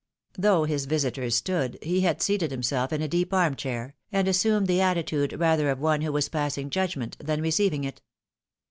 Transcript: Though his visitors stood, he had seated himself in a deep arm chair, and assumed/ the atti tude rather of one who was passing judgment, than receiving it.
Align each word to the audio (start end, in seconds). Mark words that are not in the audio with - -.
Though 0.35 0.63
his 0.63 0.85
visitors 0.85 1.35
stood, 1.35 1.77
he 1.83 2.01
had 2.01 2.23
seated 2.23 2.49
himself 2.49 2.91
in 2.91 3.03
a 3.03 3.07
deep 3.07 3.31
arm 3.31 3.53
chair, 3.55 3.93
and 4.11 4.27
assumed/ 4.27 4.65
the 4.65 4.79
atti 4.79 5.05
tude 5.05 5.39
rather 5.39 5.69
of 5.69 5.79
one 5.79 6.01
who 6.01 6.11
was 6.11 6.27
passing 6.27 6.71
judgment, 6.71 7.17
than 7.19 7.39
receiving 7.39 7.83
it. 7.83 8.01